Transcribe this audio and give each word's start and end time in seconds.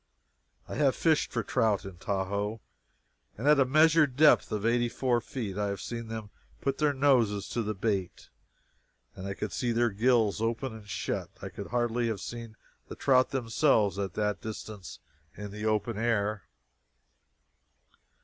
I 0.67 0.77
have 0.77 0.95
fished 0.95 1.31
for 1.31 1.43
trout, 1.43 1.85
in 1.85 1.97
Tahoe, 1.97 2.59
and 3.37 3.47
at 3.47 3.59
a 3.59 3.65
measured 3.65 4.15
depth 4.17 4.51
of 4.51 4.65
eighty 4.65 4.89
four 4.89 5.21
feet 5.21 5.59
I 5.59 5.67
have 5.67 5.79
seen 5.79 6.07
them 6.07 6.31
put 6.59 6.79
their 6.79 6.91
noses 6.91 7.47
to 7.49 7.61
the 7.61 7.75
bait 7.75 8.29
and 9.15 9.27
I 9.27 9.35
could 9.35 9.51
see 9.53 9.71
their 9.71 9.91
gills 9.91 10.41
open 10.41 10.73
and 10.73 10.89
shut. 10.89 11.29
I 11.39 11.49
could 11.49 11.67
hardly 11.67 12.07
have 12.07 12.19
seen 12.19 12.55
the 12.87 12.95
trout 12.95 13.29
themselves 13.29 13.99
at 13.99 14.15
that 14.15 14.41
distance 14.41 14.97
in 15.37 15.51
the 15.51 15.67
open 15.67 15.99
air. 15.99 16.45